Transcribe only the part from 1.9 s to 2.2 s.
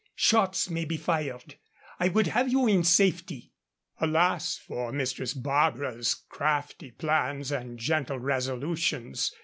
I